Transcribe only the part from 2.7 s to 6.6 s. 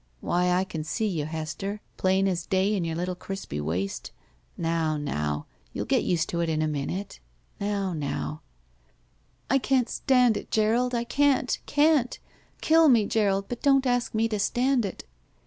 in your little crispy waist. Now, now! You'll get used to it